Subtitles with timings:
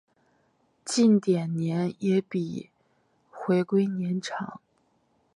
[0.83, 2.71] 近点年也比
[3.29, 4.59] 回归年长。